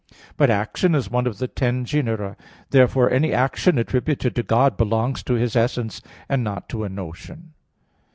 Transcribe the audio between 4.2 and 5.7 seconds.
to God belongs to His